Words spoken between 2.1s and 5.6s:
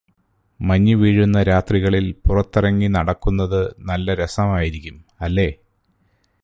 പുറത്തിറങ്ങിനടക്കുന്നത് നല്ല രസമായിരിക്കും അല്ലേ